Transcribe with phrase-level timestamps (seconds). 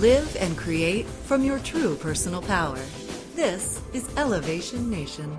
[0.00, 2.78] Live and create from your true personal power.
[3.34, 5.38] This is Elevation Nation.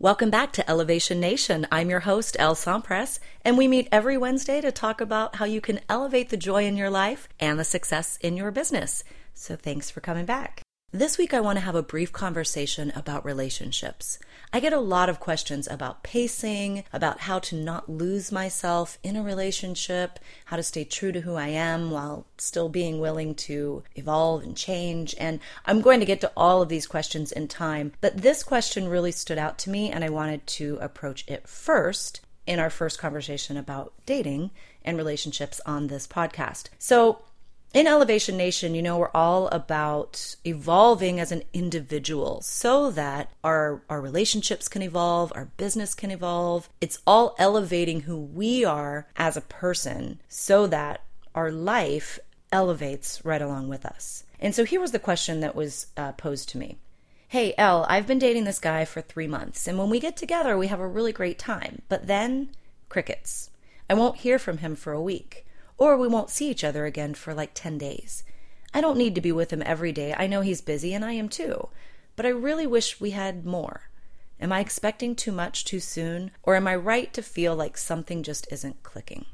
[0.00, 1.68] Welcome back to Elevation Nation.
[1.70, 5.60] I'm your host, El Sampres, and we meet every Wednesday to talk about how you
[5.60, 9.04] can elevate the joy in your life and the success in your business.
[9.32, 10.62] So thanks for coming back.
[10.92, 14.18] This week, I want to have a brief conversation about relationships.
[14.52, 19.14] I get a lot of questions about pacing, about how to not lose myself in
[19.14, 23.84] a relationship, how to stay true to who I am while still being willing to
[23.94, 25.14] evolve and change.
[25.16, 27.92] And I'm going to get to all of these questions in time.
[28.00, 32.20] But this question really stood out to me, and I wanted to approach it first
[32.48, 34.50] in our first conversation about dating
[34.84, 36.64] and relationships on this podcast.
[36.80, 37.22] So,
[37.72, 43.82] in Elevation Nation, you know, we're all about evolving as an individual so that our
[43.88, 46.68] our relationships can evolve, our business can evolve.
[46.80, 51.02] It's all elevating who we are as a person so that
[51.34, 52.18] our life
[52.50, 54.24] elevates right along with us.
[54.40, 56.78] And so here was the question that was uh, posed to me.
[57.28, 60.58] Hey, El, I've been dating this guy for three months, and when we get together,
[60.58, 61.82] we have a really great time.
[61.88, 62.48] But then,
[62.88, 63.50] crickets.
[63.88, 65.46] I won't hear from him for a week
[65.80, 68.22] or we won't see each other again for like 10 days.
[68.72, 70.14] I don't need to be with him every day.
[70.16, 71.70] I know he's busy and I am too.
[72.14, 73.88] But I really wish we had more.
[74.38, 76.30] Am I expecting too much too soon?
[76.42, 79.24] Or am I right to feel like something just isn't clicking?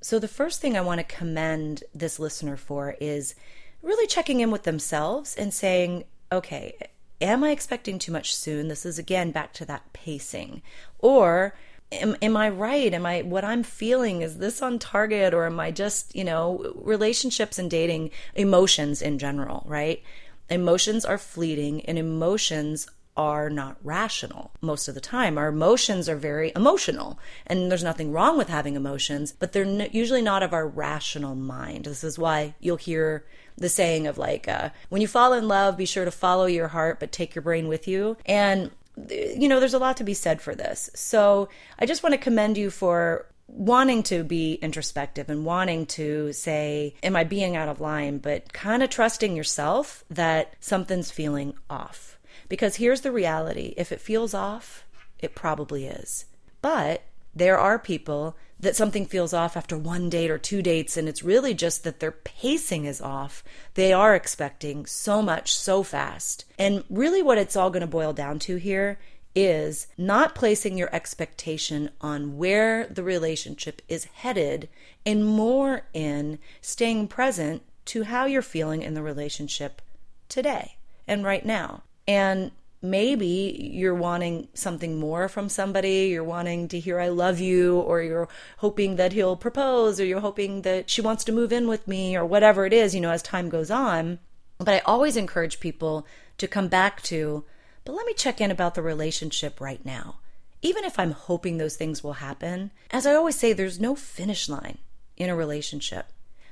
[0.00, 3.34] So, the first thing I want to commend this listener for is
[3.80, 6.76] really checking in with themselves and saying, okay,
[7.22, 8.68] am I expecting too much soon?
[8.68, 10.60] This is again back to that pacing.
[10.98, 11.54] Or
[11.92, 12.92] am, am I right?
[12.92, 16.72] Am I what I'm feeling is this on target or am I just, you know,
[16.76, 20.02] relationships and dating, emotions in general, right?
[20.50, 25.38] Emotions are fleeting and emotions are not rational most of the time.
[25.38, 29.88] Our emotions are very emotional, and there's nothing wrong with having emotions, but they're n-
[29.92, 31.84] usually not of our rational mind.
[31.84, 33.24] This is why you'll hear
[33.56, 36.68] the saying of like, uh, when you fall in love, be sure to follow your
[36.68, 38.16] heart, but take your brain with you.
[38.26, 38.72] And
[39.10, 40.90] you know, there's a lot to be said for this.
[40.94, 46.32] So I just want to commend you for wanting to be introspective and wanting to
[46.32, 48.18] say, Am I being out of line?
[48.18, 52.18] But kind of trusting yourself that something's feeling off.
[52.48, 54.84] Because here's the reality if it feels off,
[55.18, 56.26] it probably is.
[56.62, 57.02] But
[57.34, 61.22] there are people that something feels off after one date or two dates, and it's
[61.22, 63.44] really just that their pacing is off.
[63.74, 66.44] They are expecting so much so fast.
[66.58, 68.98] And really, what it's all going to boil down to here
[69.34, 74.68] is not placing your expectation on where the relationship is headed
[75.04, 79.82] and more in staying present to how you're feeling in the relationship
[80.28, 80.76] today
[81.06, 81.82] and right now.
[82.06, 82.52] And
[82.84, 86.08] maybe you're wanting something more from somebody.
[86.12, 88.28] You're wanting to hear I love you, or you're
[88.58, 92.14] hoping that he'll propose, or you're hoping that she wants to move in with me,
[92.14, 94.18] or whatever it is, you know, as time goes on.
[94.58, 96.06] But I always encourage people
[96.38, 97.44] to come back to,
[97.84, 100.18] but let me check in about the relationship right now.
[100.62, 104.48] Even if I'm hoping those things will happen, as I always say, there's no finish
[104.48, 104.78] line
[105.16, 106.06] in a relationship.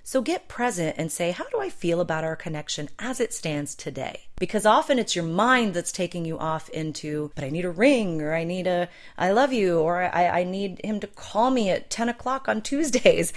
[0.04, 3.74] So get present and say, How do I feel about our connection as it stands
[3.74, 4.22] today?
[4.38, 8.20] Because often it's your mind that's taking you off into, but I need a ring,
[8.20, 11.70] or I need a, I love you, or I, I need him to call me
[11.70, 13.32] at 10 o'clock on Tuesdays.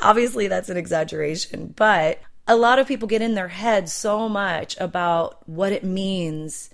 [0.00, 4.76] Obviously, that's an exaggeration, but a lot of people get in their head so much
[4.80, 6.70] about what it means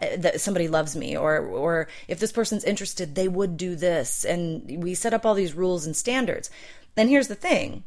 [0.00, 4.80] that somebody loves me or or if this person's interested they would do this and
[4.80, 6.50] we set up all these rules and standards
[6.94, 7.82] then here's the thing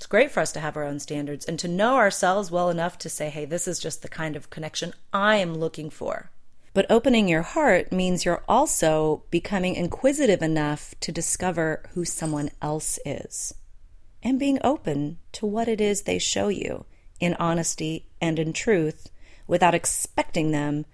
[0.00, 2.96] it's great for us to have our own standards and to know ourselves well enough
[2.96, 6.30] to say, hey, this is just the kind of connection I am looking for.
[6.72, 12.98] But opening your heart means you're also becoming inquisitive enough to discover who someone else
[13.04, 13.52] is
[14.22, 16.86] and being open to what it is they show you
[17.20, 19.10] in honesty and in truth
[19.46, 20.86] without expecting them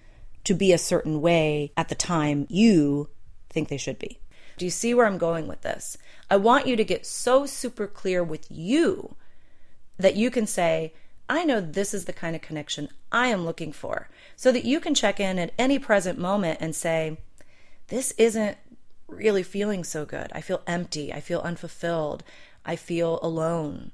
[0.43, 3.07] to be a certain way at the time you
[3.49, 4.19] think they should be.
[4.57, 5.97] Do you see where I'm going with this?
[6.29, 9.15] I want you to get so super clear with you
[9.97, 10.93] that you can say,
[11.29, 14.79] I know this is the kind of connection I am looking for, so that you
[14.79, 17.17] can check in at any present moment and say,
[17.87, 18.57] This isn't
[19.07, 20.31] really feeling so good.
[20.33, 21.13] I feel empty.
[21.13, 22.23] I feel unfulfilled.
[22.65, 23.91] I feel alone.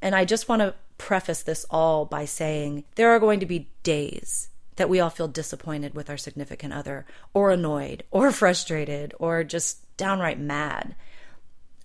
[0.00, 3.68] And I just want to preface this all by saying there are going to be
[3.82, 9.44] days that we all feel disappointed with our significant other, or annoyed, or frustrated, or
[9.44, 10.94] just downright mad.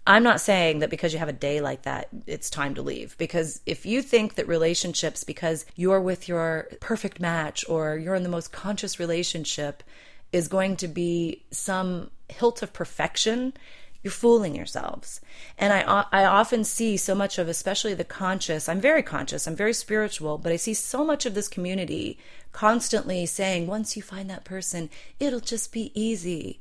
[0.08, 3.16] I'm not saying that because you have a day like that, it's time to leave.
[3.20, 8.24] Because if you think that relationships, because you're with your perfect match or you're in
[8.24, 9.84] the most conscious relationship,
[10.32, 13.54] is going to be some hilt of perfection,
[14.02, 15.20] you're fooling yourselves.
[15.58, 19.56] And I, I often see so much of, especially the conscious, I'm very conscious, I'm
[19.56, 22.18] very spiritual, but I see so much of this community
[22.52, 26.60] constantly saying, once you find that person, it'll just be easy.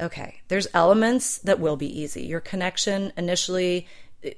[0.00, 2.22] Okay, there's elements that will be easy.
[2.22, 3.86] Your connection initially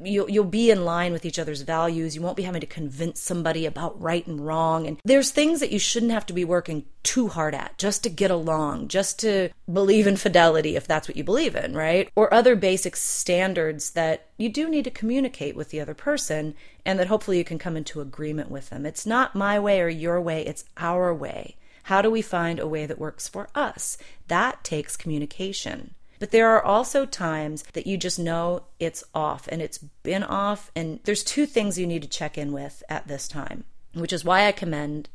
[0.03, 2.15] you'll you'll be in line with each other's values.
[2.15, 4.87] You won't be having to convince somebody about right and wrong.
[4.87, 8.11] And there's things that you shouldn't have to be working too hard at just to
[8.11, 12.11] get along, just to believe in fidelity if that's what you believe in, right?
[12.15, 16.55] Or other basic standards that you do need to communicate with the other person
[16.85, 18.85] and that hopefully you can come into agreement with them.
[18.85, 21.57] It's not my way or your way, it's our way.
[21.85, 23.97] How do we find a way that works for us?
[24.29, 25.95] That takes communication.
[26.21, 30.71] But there are also times that you just know it's off and it's been off.
[30.77, 33.65] And there's two things you need to check in with at this time,
[33.95, 35.09] which is why I commend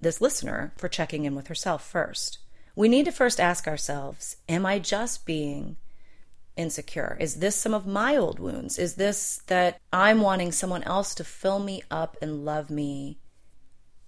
[0.00, 2.38] this listener for checking in with herself first.
[2.74, 5.76] We need to first ask ourselves Am I just being
[6.56, 7.16] insecure?
[7.20, 8.76] Is this some of my old wounds?
[8.76, 13.18] Is this that I'm wanting someone else to fill me up and love me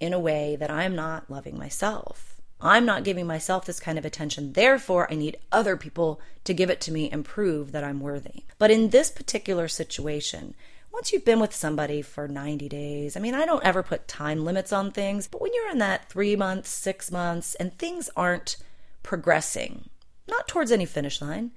[0.00, 2.31] in a way that I'm not loving myself?
[2.62, 4.52] I'm not giving myself this kind of attention.
[4.52, 8.44] Therefore, I need other people to give it to me and prove that I'm worthy.
[8.56, 10.54] But in this particular situation,
[10.92, 14.44] once you've been with somebody for 90 days, I mean, I don't ever put time
[14.44, 18.56] limits on things, but when you're in that three months, six months, and things aren't
[19.02, 19.88] progressing,
[20.28, 21.50] not towards any finish line,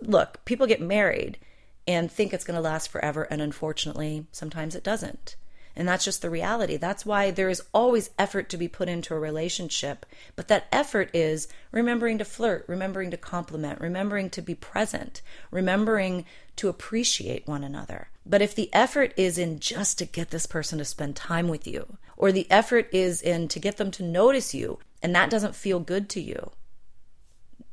[0.00, 1.38] look, people get married
[1.86, 5.36] and think it's going to last forever, and unfortunately, sometimes it doesn't.
[5.76, 6.76] And that's just the reality.
[6.76, 10.06] That's why there is always effort to be put into a relationship.
[10.36, 16.26] But that effort is remembering to flirt, remembering to compliment, remembering to be present, remembering
[16.56, 18.08] to appreciate one another.
[18.24, 21.66] But if the effort is in just to get this person to spend time with
[21.66, 25.56] you, or the effort is in to get them to notice you, and that doesn't
[25.56, 26.52] feel good to you,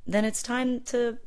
[0.08, 1.20] then it's time to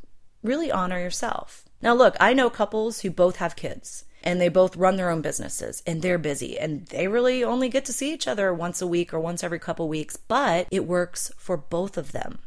[0.43, 1.65] really honor yourself.
[1.81, 5.21] Now, look, I know couples who both have kids and they both run their own
[5.21, 8.87] businesses and they're busy and they really only get to see each other once a
[8.87, 12.39] week or once every couple weeks, but it works for both of them.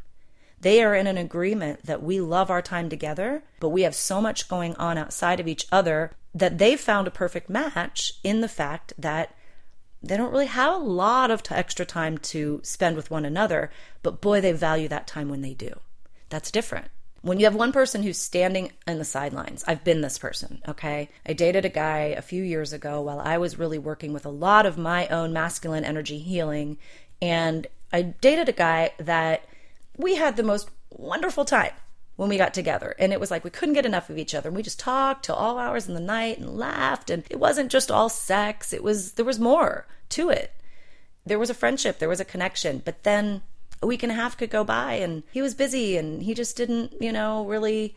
[0.60, 4.20] They are in an agreement that we love our time together, but we have so
[4.20, 8.50] much going on outside of each other that they've found a perfect match in the
[8.50, 9.36] fact that
[10.02, 13.72] they don't really have a lot of extra time to spend with one another,
[14.02, 15.80] but boy, they value that time when they do.
[16.30, 16.90] That's different.
[17.28, 21.10] When you have one person who's standing in the sidelines, I've been this person, okay?
[21.26, 24.30] I dated a guy a few years ago while I was really working with a
[24.30, 26.78] lot of my own masculine energy healing.
[27.22, 29.44] And I dated a guy that
[29.98, 31.74] we had the most wonderful time
[32.16, 32.96] when we got together.
[32.98, 34.48] And it was like we couldn't get enough of each other.
[34.48, 37.10] And we just talked till all hours in the night and laughed.
[37.10, 40.54] And it wasn't just all sex, it was, there was more to it.
[41.26, 42.82] There was a friendship, there was a connection.
[42.86, 43.42] But then
[43.82, 46.58] a week and a half could go by and he was busy and he just
[46.58, 47.96] didn't, you know, really.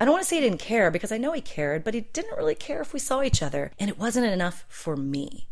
[0.00, 2.02] I don't want to say he didn't care because I know he cared, but he
[2.02, 3.72] didn't really care if we saw each other.
[3.80, 5.48] And it wasn't enough for me.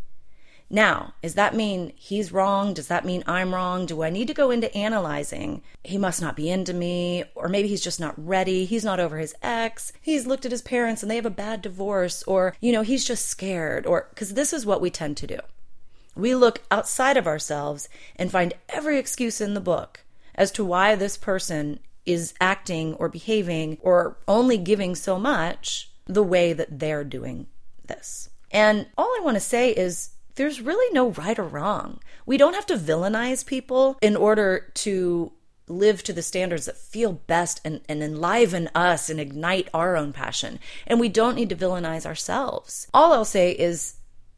[0.68, 2.74] Now, does that mean he's wrong?
[2.74, 3.86] Does that mean I'm wrong?
[3.86, 5.62] Do I need to go into analyzing?
[5.84, 8.64] He must not be into me, or maybe he's just not ready.
[8.64, 9.92] He's not over his ex.
[10.00, 13.04] He's looked at his parents and they have a bad divorce, or, you know, he's
[13.04, 15.38] just scared, or because this is what we tend to do.
[16.16, 20.00] We look outside of ourselves and find every excuse in the book
[20.34, 26.22] as to why this person is acting or behaving or only giving so much the
[26.22, 27.46] way that they're doing
[27.86, 28.30] this.
[28.50, 32.00] And all I want to say is there's really no right or wrong.
[32.24, 35.32] We don't have to villainize people in order to
[35.68, 40.12] live to the standards that feel best and, and enliven us and ignite our own
[40.12, 40.60] passion.
[40.86, 42.86] And we don't need to villainize ourselves.
[42.94, 43.95] All I'll say is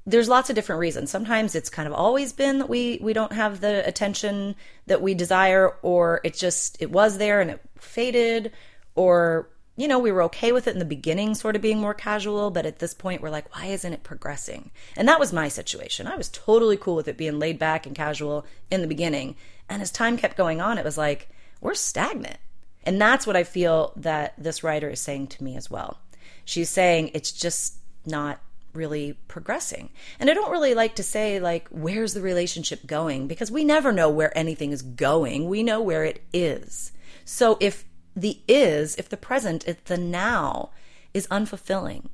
[0.08, 1.10] there's lots of different reasons.
[1.10, 5.12] Sometimes it's kind of always been that we we don't have the attention that we
[5.12, 8.52] desire or it just it was there and it faded
[8.94, 11.94] or you know, we were okay with it in the beginning sort of being more
[11.94, 14.70] casual, but at this point we're like why isn't it progressing?
[14.96, 16.06] And that was my situation.
[16.06, 19.36] I was totally cool with it being laid back and casual in the beginning.
[19.68, 21.28] And as time kept going on, it was like
[21.60, 22.38] we're stagnant.
[22.82, 25.98] And that's what I feel that this writer is saying to me as well.
[26.46, 27.74] She's saying it's just
[28.06, 28.40] not
[28.72, 29.90] really progressing.
[30.18, 33.26] And I don't really like to say, like, where's the relationship going?
[33.26, 35.48] Because we never know where anything is going.
[35.48, 36.92] We know where it is.
[37.24, 37.84] So if
[38.14, 40.70] the is, if the present, if the now
[41.14, 42.08] is unfulfilling,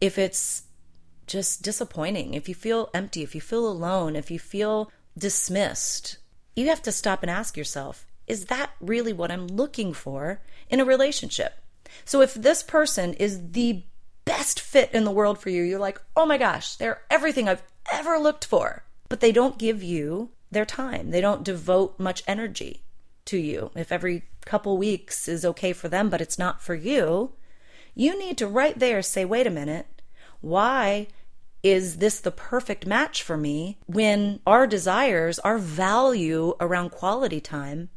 [0.00, 0.64] if it's
[1.26, 6.18] just disappointing, if you feel empty, if you feel alone, if you feel dismissed,
[6.56, 10.80] you have to stop and ask yourself, is that really what I'm looking for in
[10.80, 11.54] a relationship?
[12.04, 13.84] So if this person is the
[14.30, 15.64] best fit in the world for you.
[15.64, 18.84] You're like, oh my gosh, they're everything I've ever looked for.
[19.08, 22.84] But they don't give you their time, they don't devote much energy
[23.24, 23.72] to you.
[23.74, 27.32] If every couple weeks is okay for them, but it's not for you,
[27.94, 30.00] you need to right there say, wait a minute,
[30.40, 31.08] why
[31.64, 37.90] is this the perfect match for me when our desires, our value around quality time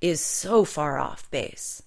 [0.00, 1.82] is so far off base?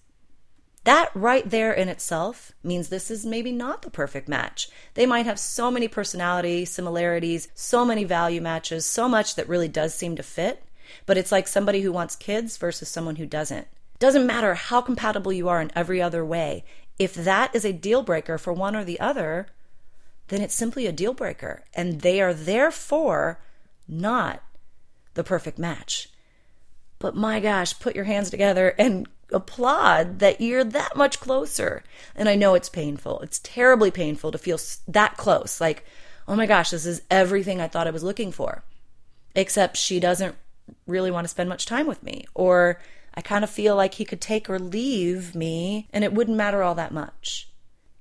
[0.89, 4.69] That right there in itself means this is maybe not the perfect match.
[4.95, 9.67] They might have so many personality similarities, so many value matches, so much that really
[9.67, 10.63] does seem to fit,
[11.05, 13.67] but it's like somebody who wants kids versus someone who doesn't.
[13.99, 16.65] Doesn't matter how compatible you are in every other way.
[16.97, 19.45] If that is a deal breaker for one or the other,
[20.29, 21.65] then it's simply a deal breaker.
[21.75, 23.39] And they are therefore
[23.87, 24.41] not
[25.13, 26.09] the perfect match.
[26.97, 31.83] But my gosh, put your hands together and applaud that you're that much closer.
[32.15, 33.19] And I know it's painful.
[33.21, 35.61] It's terribly painful to feel that close.
[35.61, 35.85] Like,
[36.27, 38.63] oh my gosh, this is everything I thought I was looking for.
[39.35, 40.35] Except she doesn't
[40.87, 42.25] really want to spend much time with me.
[42.33, 42.79] Or
[43.13, 46.63] I kind of feel like he could take or leave me and it wouldn't matter
[46.63, 47.49] all that much.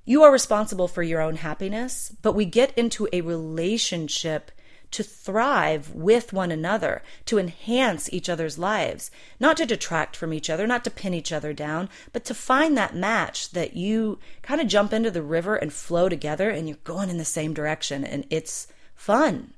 [0.04, 4.50] You are responsible for your own happiness, but we get into a relationship
[4.90, 10.48] to thrive with one another, to enhance each other's lives, not to detract from each
[10.48, 14.60] other, not to pin each other down, but to find that match that you kind
[14.60, 18.04] of jump into the river and flow together and you're going in the same direction
[18.04, 19.52] and it's fun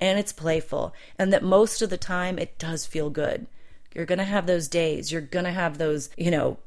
[0.00, 3.46] and it's playful and that most of the time it does feel good.
[3.94, 6.58] You're going to have those days, you're going to have those, you know,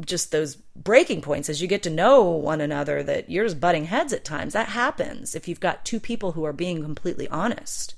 [0.00, 3.86] just those breaking points as you get to know one another that you're just butting
[3.86, 4.52] heads at times.
[4.52, 7.94] That happens if you've got two people who are being completely honest.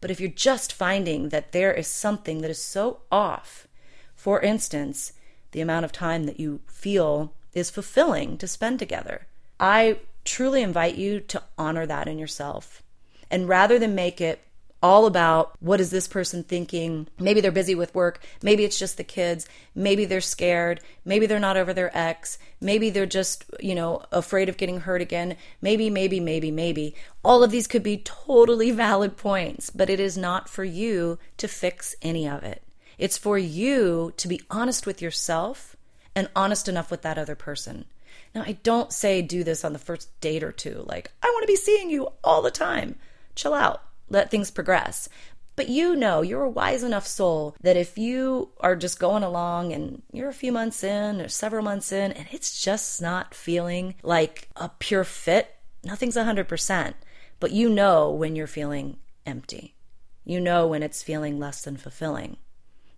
[0.00, 3.66] But if you're just finding that there is something that is so off,
[4.14, 5.12] for instance,
[5.52, 9.26] the amount of time that you feel is fulfilling to spend together,
[9.58, 12.82] I truly invite you to honor that in yourself.
[13.30, 14.40] And rather than make it
[14.84, 17.08] all about what is this person thinking?
[17.18, 18.22] Maybe they're busy with work.
[18.42, 19.48] Maybe it's just the kids.
[19.74, 20.82] Maybe they're scared.
[21.06, 22.36] Maybe they're not over their ex.
[22.60, 25.38] Maybe they're just, you know, afraid of getting hurt again.
[25.62, 26.94] Maybe, maybe, maybe, maybe.
[27.24, 31.48] All of these could be totally valid points, but it is not for you to
[31.48, 32.62] fix any of it.
[32.98, 35.76] It's for you to be honest with yourself
[36.14, 37.86] and honest enough with that other person.
[38.34, 40.84] Now, I don't say do this on the first date or two.
[40.86, 42.96] Like, I want to be seeing you all the time.
[43.34, 45.08] Chill out let things progress.
[45.56, 49.72] But you know, you're a wise enough soul that if you are just going along
[49.72, 53.94] and you're a few months in or several months in and it's just not feeling
[54.02, 56.94] like a pure fit, nothing's 100%.
[57.38, 59.76] But you know when you're feeling empty.
[60.24, 62.36] You know when it's feeling less than fulfilling.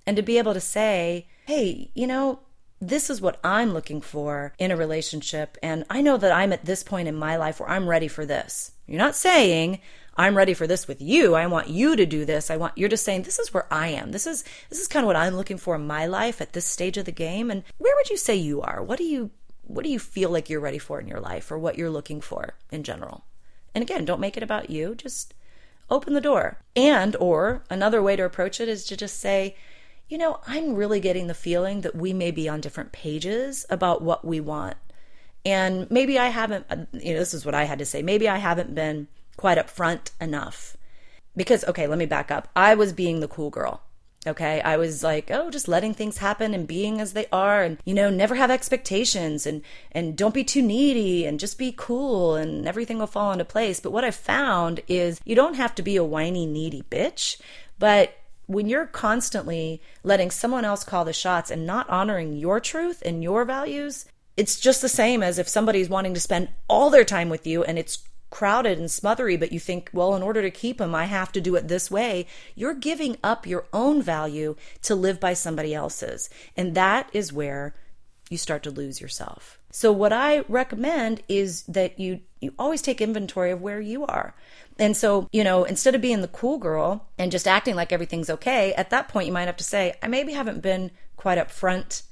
[0.07, 2.41] And to be able to say, hey, you know,
[2.81, 5.59] this is what I'm looking for in a relationship.
[5.63, 8.25] And I know that I'm at this point in my life where I'm ready for
[8.25, 8.73] this.
[8.87, 9.81] You're not saying,
[10.17, 11.35] I'm ready for this with you.
[11.35, 12.51] I want you to do this.
[12.51, 14.13] I want you're just saying this is where I am.
[14.13, 16.67] This is this is kind of what I'm looking for in my life at this
[16.67, 17.51] stage of the game.
[17.51, 18.83] And where would you say you are?
[18.83, 19.31] What do you
[19.65, 22.21] what do you feel like you're ready for in your life or what you're looking
[22.21, 23.25] for in general?
[23.75, 24.95] And again, don't make it about you.
[24.95, 25.35] Just
[25.91, 26.59] open the door.
[26.75, 29.57] And or another way to approach it is to just say,
[30.09, 34.03] you know, I'm really getting the feeling that we may be on different pages about
[34.03, 34.77] what we want.
[35.45, 38.03] And maybe I haven't, you know, this is what I had to say.
[38.03, 40.76] Maybe I haven't been quite upfront enough.
[41.37, 42.49] Because, okay, let me back up.
[42.57, 43.83] I was being the cool girl.
[44.26, 44.61] Okay.
[44.61, 47.95] I was like, oh, just letting things happen and being as they are and, you
[47.95, 49.62] know, never have expectations and,
[49.93, 53.78] and don't be too needy and just be cool and everything will fall into place.
[53.78, 57.40] But what I found is you don't have to be a whiny, needy bitch,
[57.78, 58.16] but
[58.47, 63.23] when you're constantly letting someone else call the shots and not honoring your truth and
[63.23, 67.28] your values, it's just the same as if somebody's wanting to spend all their time
[67.28, 67.99] with you and it's
[68.30, 71.40] crowded and smothery, but you think, well, in order to keep them, I have to
[71.40, 72.26] do it this way.
[72.54, 76.28] You're giving up your own value to live by somebody else's.
[76.56, 77.75] And that is where
[78.28, 79.59] you start to lose yourself.
[79.71, 84.35] So what I recommend is that you you always take inventory of where you are.
[84.78, 88.28] And so, you know, instead of being the cool girl and just acting like everything's
[88.28, 92.02] okay, at that point you might have to say, I maybe haven't been quite upfront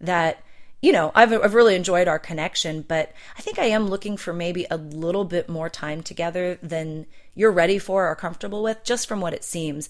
[0.00, 0.42] that
[0.84, 4.34] you know, I've, I've really enjoyed our connection, but I think I am looking for
[4.34, 9.08] maybe a little bit more time together than you're ready for or comfortable with, just
[9.08, 9.88] from what it seems.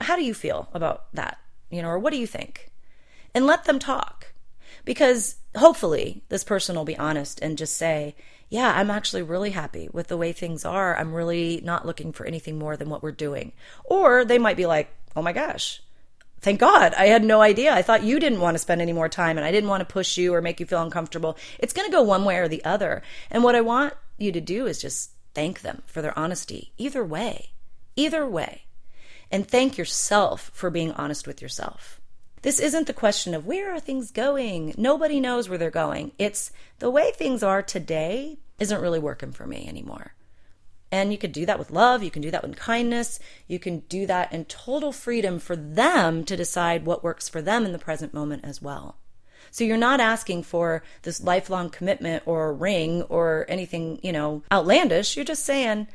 [0.00, 1.36] How do you feel about that?
[1.70, 2.70] You know, or what do you think?
[3.34, 4.32] And let them talk.
[4.86, 8.14] Because hopefully this person will be honest and just say,
[8.48, 10.96] yeah, I'm actually really happy with the way things are.
[10.96, 13.52] I'm really not looking for anything more than what we're doing.
[13.84, 15.82] Or they might be like, oh my gosh,
[16.42, 16.92] thank God.
[16.94, 17.72] I had no idea.
[17.72, 19.92] I thought you didn't want to spend any more time and I didn't want to
[19.92, 21.38] push you or make you feel uncomfortable.
[21.58, 23.02] It's going to go one way or the other.
[23.30, 27.04] And what I want you to do is just thank them for their honesty, either
[27.04, 27.52] way.
[27.96, 28.64] Either way.
[29.30, 32.00] And thank yourself for being honest with yourself.
[32.42, 34.74] This isn't the question of where are things going?
[34.76, 36.12] Nobody knows where they're going.
[36.18, 40.14] It's the way things are today isn't really working for me anymore.
[40.92, 43.18] And you could do that with love, you can do that with kindness,
[43.48, 47.64] you can do that in total freedom for them to decide what works for them
[47.64, 48.98] in the present moment as well.
[49.50, 54.42] So you're not asking for this lifelong commitment or a ring or anything, you know,
[54.52, 55.16] outlandish.
[55.16, 55.88] You're just saying,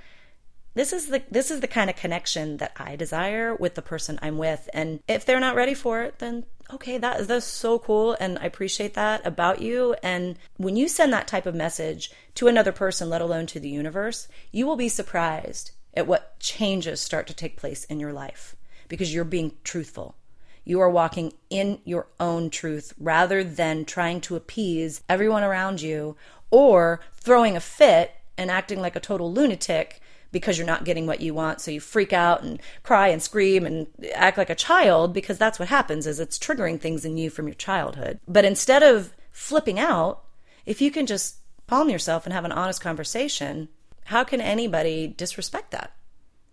[0.73, 4.19] this is the this is the kind of connection that I desire with the person
[4.21, 4.69] I'm with.
[4.73, 8.37] And if they're not ready for it, then okay, that is that's so cool and
[8.39, 9.95] I appreciate that about you.
[10.03, 13.69] And when you send that type of message to another person, let alone to the
[13.69, 18.55] universe, you will be surprised at what changes start to take place in your life
[18.87, 20.15] because you're being truthful.
[20.63, 26.17] You are walking in your own truth rather than trying to appease everyone around you
[26.51, 31.21] or throwing a fit and acting like a total lunatic because you're not getting what
[31.21, 35.13] you want so you freak out and cry and scream and act like a child
[35.13, 38.83] because that's what happens is it's triggering things in you from your childhood but instead
[38.83, 40.23] of flipping out
[40.65, 43.69] if you can just calm yourself and have an honest conversation
[44.05, 45.93] how can anybody disrespect that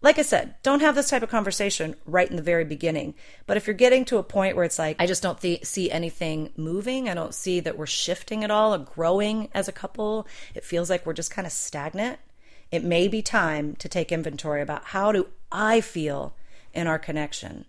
[0.05, 3.15] like I said, don't have this type of conversation right in the very beginning.
[3.47, 5.91] But if you're getting to a point where it's like, I just don't th- see
[5.91, 10.29] anything moving, I don't see that we're shifting at all or growing as a couple,
[10.55, 12.19] it feels like we're just kind of stagnant.
[12.71, 16.35] It may be time to take inventory about how do I feel
[16.73, 17.65] in our connection.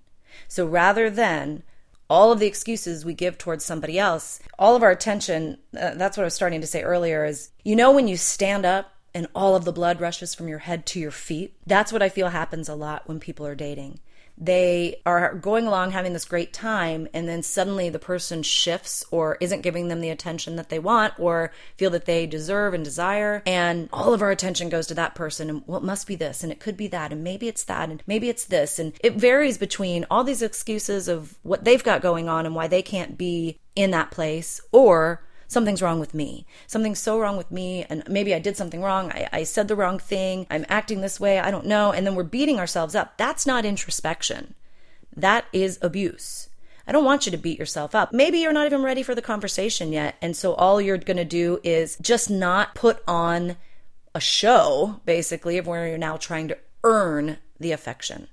[0.47, 1.63] So rather than
[2.09, 6.17] all of the excuses we give towards somebody else, all of our attention, uh, that's
[6.17, 9.27] what I was starting to say earlier, is you know, when you stand up and
[9.33, 11.55] all of the blood rushes from your head to your feet.
[11.65, 13.99] That's what I feel happens a lot when people are dating.
[14.37, 19.37] They are going along having this great time, and then suddenly the person shifts or
[19.39, 23.41] isn't giving them the attention that they want or feel that they deserve and desire.
[23.45, 26.51] And all of our attention goes to that person, and well, must be this, and
[26.51, 28.77] it could be that, and maybe it's that, and maybe it's this.
[28.77, 32.67] And it varies between all these excuses of what they've got going on and why
[32.67, 36.45] they can't be in that place, or something's wrong with me.
[36.67, 39.11] Something's so wrong with me, and maybe I did something wrong.
[39.11, 40.47] I, I, said the wrong thing.
[40.49, 41.39] I'm acting this way.
[41.39, 41.91] I don't know.
[41.91, 43.17] And then we're beating ourselves up.
[43.17, 44.55] That's not introspection.
[45.15, 46.49] That is abuse.
[46.87, 48.13] I don't want you to beat yourself up.
[48.13, 50.15] Maybe you're not even ready for the conversation yet.
[50.21, 53.57] And so all you're going to do is just not put on
[54.13, 58.27] a show, basically, of where you're now trying to earn the affection.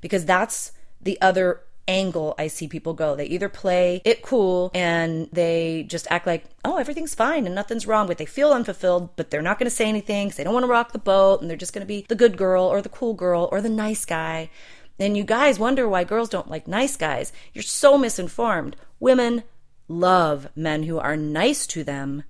[0.00, 3.16] Because that's the other angle I see people go.
[3.16, 7.86] They either play it cool and they just act like, oh, everything's fine and nothing's
[7.86, 10.54] wrong, but they feel unfulfilled, but they're not going to say anything because they don't
[10.54, 12.80] want to rock the boat and they're just going to be the good girl or
[12.80, 14.50] the cool girl or the nice guy.
[14.98, 17.32] And you guys wonder why girls don't like nice guys.
[17.52, 18.76] You're so misinformed.
[19.00, 19.42] Women
[19.88, 22.22] love men who are nice to them,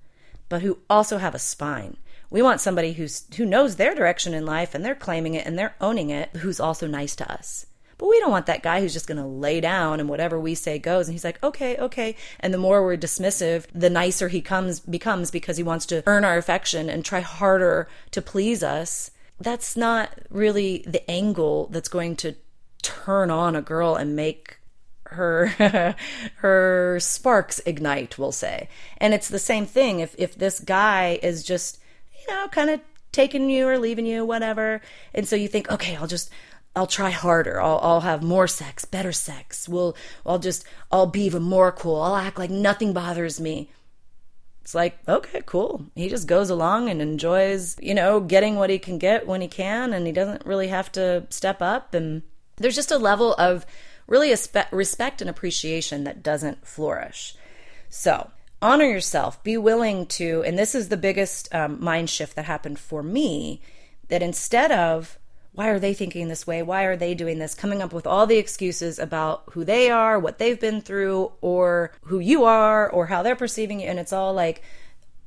[0.49, 1.97] but who also have a spine.
[2.29, 5.59] We want somebody who's who knows their direction in life and they're claiming it and
[5.59, 7.65] they're owning it, who's also nice to us.
[8.01, 10.55] But we don't want that guy who's just going to lay down and whatever we
[10.55, 11.07] say goes.
[11.07, 12.15] And he's like, okay, okay.
[12.39, 16.25] And the more we're dismissive, the nicer he comes becomes because he wants to earn
[16.25, 19.11] our affection and try harder to please us.
[19.39, 22.33] That's not really the angle that's going to
[22.81, 24.57] turn on a girl and make
[25.03, 25.95] her
[26.37, 31.43] her sparks ignite we'll say and it's the same thing if if this guy is
[31.43, 31.81] just
[32.21, 32.79] you know kind of
[33.11, 34.79] taking you or leaving you whatever
[35.13, 36.31] and so you think okay i'll just
[36.75, 37.61] I'll try harder.
[37.61, 39.67] I'll, I'll have more sex, better sex.
[39.67, 42.01] We'll, I'll just, I'll be even more cool.
[42.01, 43.69] I'll act like nothing bothers me.
[44.61, 45.87] It's like, okay, cool.
[45.95, 49.47] He just goes along and enjoys, you know, getting what he can get when he
[49.47, 51.93] can, and he doesn't really have to step up.
[51.93, 52.21] And
[52.57, 53.65] there's just a level of
[54.07, 54.33] really
[54.71, 57.35] respect and appreciation that doesn't flourish.
[57.89, 58.29] So,
[58.61, 59.43] honor yourself.
[59.43, 63.61] Be willing to, and this is the biggest um, mind shift that happened for me,
[64.09, 65.17] that instead of
[65.53, 66.63] why are they thinking this way?
[66.63, 67.53] Why are they doing this?
[67.53, 71.91] Coming up with all the excuses about who they are, what they've been through, or
[72.03, 73.87] who you are, or how they're perceiving you.
[73.87, 74.61] And it's all like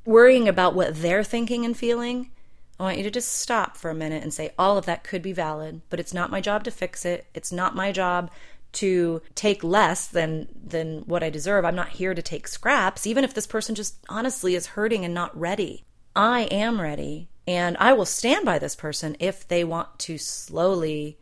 [0.03, 2.31] worrying about what they're thinking and feeling.
[2.79, 5.21] I want you to just stop for a minute and say, all of that could
[5.21, 7.27] be valid, but it's not my job to fix it.
[7.33, 8.31] It's not my job
[8.73, 11.63] to take less than than what I deserve.
[11.63, 15.13] I'm not here to take scraps, even if this person just honestly is hurting and
[15.13, 15.85] not ready.
[16.15, 21.17] I am ready and I will stand by this person if they want to slowly,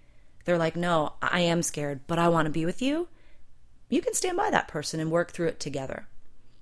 [0.45, 3.07] they're like, no, I am scared, but I want to be with you.
[3.89, 6.07] You can stand by that person and work through it together.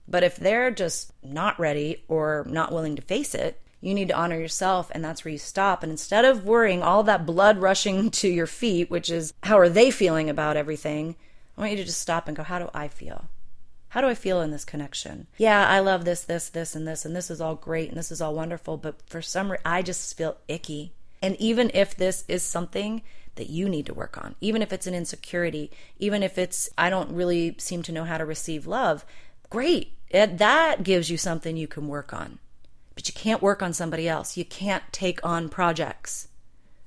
[0.08, 4.16] But if they're just not ready or not willing to face it, you need to
[4.16, 5.82] honor yourself, and that's where you stop.
[5.82, 9.70] And instead of worrying all that blood rushing to your feet, which is how are
[9.70, 11.16] they feeling about everything,
[11.58, 13.26] I want you to just stop and go, how do I feel?
[13.92, 15.28] How do I feel in this connection?
[15.38, 18.10] Yeah, I love this, this, this, and this, and this is all great and this
[18.10, 20.94] is all wonderful, but for some reason, I just feel icky.
[21.22, 23.02] And even if this is something
[23.36, 26.90] that you need to work on, even if it's an insecurity, even if it's, I
[26.90, 29.06] don't really seem to know how to receive love,
[29.50, 29.92] great.
[30.14, 32.40] That gives you something you can work on.
[32.96, 34.38] But you can't work on somebody else.
[34.38, 36.30] You can't take on projects.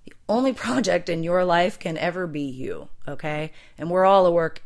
[0.06, 3.52] The only project in your life can ever be you, okay?
[3.76, 4.62] And we're all a work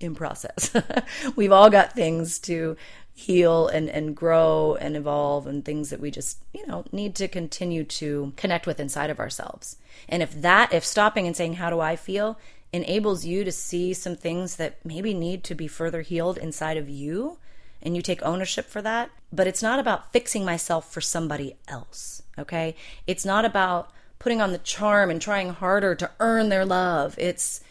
[0.00, 0.74] in process.
[1.36, 2.76] We've all got things to
[3.14, 7.26] heal and, and grow and evolve and things that we just, you know, need to
[7.26, 9.76] continue to connect with inside of ourselves.
[10.08, 12.38] And if that, if stopping and saying, How do I feel?
[12.72, 16.88] enables you to see some things that maybe need to be further healed inside of
[16.88, 17.38] you
[17.82, 19.10] and you take ownership for that.
[19.32, 22.74] But it's not about fixing myself for somebody else, okay?
[23.06, 27.14] It's not about putting on the charm and trying harder to earn their love.
[27.18, 27.62] It's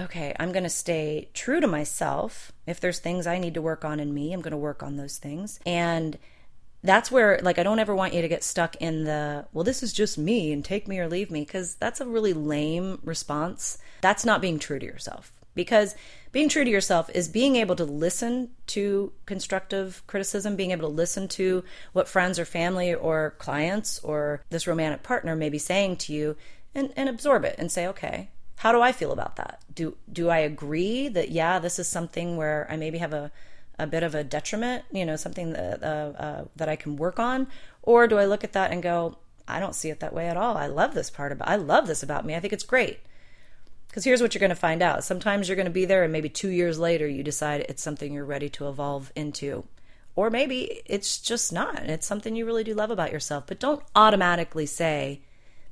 [0.00, 2.52] okay, I'm going to stay true to myself.
[2.66, 4.96] If there's things I need to work on in me, I'm going to work on
[4.96, 5.60] those things.
[5.64, 6.18] And
[6.82, 9.82] that's where, like, I don't ever want you to get stuck in the, well, this
[9.82, 13.78] is just me and take me or leave me, because that's a really lame response.
[14.00, 15.32] That's not being true to yourself.
[15.54, 15.94] Because
[16.32, 20.94] being true to yourself is being able to listen to constructive criticism, being able to
[20.94, 25.96] listen to what friends or family or clients or this romantic partner may be saying
[25.96, 26.36] to you
[26.74, 29.62] and, and absorb it and say, okay, how do I feel about that?
[29.74, 33.32] Do do I agree that yeah, this is something where I maybe have a
[33.78, 37.18] a bit of a detriment, you know, something that uh, uh, that I can work
[37.18, 37.46] on,
[37.82, 39.16] or do I look at that and go,
[39.48, 40.58] I don't see it that way at all.
[40.58, 42.34] I love this part about I love this about me.
[42.34, 43.00] I think it's great.
[43.88, 45.04] Because here's what you're going to find out.
[45.04, 48.12] Sometimes you're going to be there, and maybe two years later, you decide it's something
[48.12, 49.64] you're ready to evolve into.
[50.14, 51.84] Or maybe it's just not.
[51.84, 53.44] It's something you really do love about yourself.
[53.46, 55.22] But don't automatically say,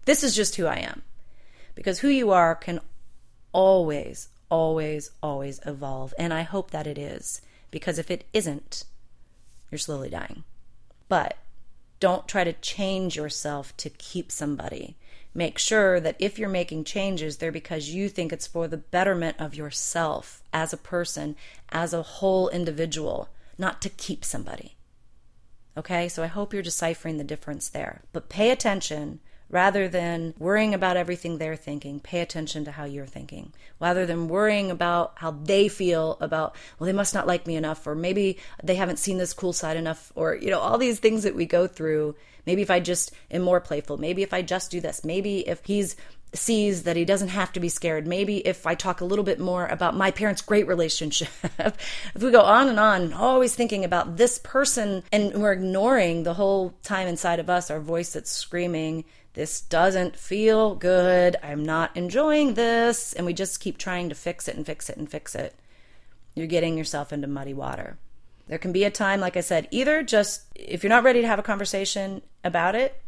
[0.06, 1.02] this is just who I am
[1.78, 2.80] because who you are can
[3.52, 6.12] always, always, always evolve.
[6.18, 8.82] And I hope that it is, because if it isn't,
[9.70, 10.42] you're slowly dying.
[11.08, 11.36] But
[12.00, 14.96] don't try to change yourself to keep somebody.
[15.32, 19.36] Make sure that if you're making changes, they're because you think it's for the betterment
[19.38, 21.36] of yourself as a person,
[21.68, 24.74] as a whole individual, not to keep somebody.
[25.76, 28.02] Okay, so I hope you're deciphering the difference there.
[28.12, 33.06] But pay attention rather than worrying about everything they're thinking, pay attention to how you're
[33.06, 33.52] thinking.
[33.80, 37.86] Rather than worrying about how they feel about, well, they must not like me enough,
[37.86, 41.22] or maybe they haven't seen this cool side enough, or, you know, all these things
[41.22, 42.14] that we go through.
[42.46, 45.64] Maybe if I just am more playful, maybe if I just do this, maybe if
[45.64, 45.96] he's
[46.34, 48.06] sees that he doesn't have to be scared.
[48.06, 52.30] Maybe if I talk a little bit more about my parents' great relationship, if we
[52.30, 57.08] go on and on, always thinking about this person, and we're ignoring the whole time
[57.08, 59.04] inside of us, our voice that's screaming,
[59.38, 61.36] this doesn't feel good.
[61.44, 63.12] I'm not enjoying this.
[63.12, 65.54] And we just keep trying to fix it and fix it and fix it.
[66.34, 67.98] You're getting yourself into muddy water.
[68.48, 71.26] There can be a time, like I said, either just if you're not ready to
[71.28, 73.00] have a conversation about it,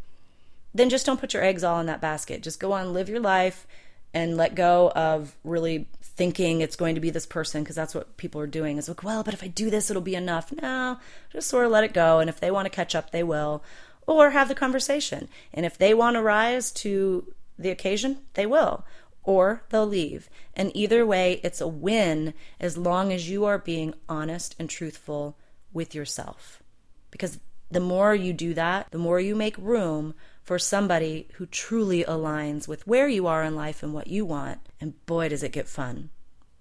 [0.72, 2.44] then just don't put your eggs all in that basket.
[2.44, 3.66] Just go on, live your life,
[4.14, 8.16] and let go of really thinking it's going to be this person because that's what
[8.18, 10.52] people are doing is like, well, but if I do this, it'll be enough.
[10.52, 10.98] No,
[11.32, 12.20] just sort of let it go.
[12.20, 13.64] And if they want to catch up, they will
[14.11, 15.29] or have the conversation.
[15.55, 18.85] And if they want to rise to the occasion, they will,
[19.23, 20.29] or they'll leave.
[20.55, 25.38] And either way, it's a win as long as you are being honest and truthful
[25.73, 26.62] with yourself.
[27.11, 27.38] Because
[27.70, 32.66] the more you do that, the more you make room for somebody who truly aligns
[32.66, 34.59] with where you are in life and what you want.
[34.81, 36.11] And boy, does it get fun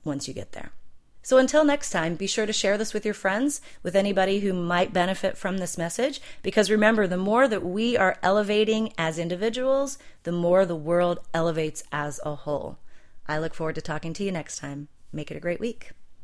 [0.03, 0.71] once you get there.
[1.21, 4.53] So until next time, be sure to share this with your friends, with anybody who
[4.53, 9.97] might benefit from this message, because remember, the more that we are elevating as individuals,
[10.23, 12.77] the more the world elevates as a whole.
[13.27, 14.87] I look forward to talking to you next time.
[15.11, 15.91] Make it a great week.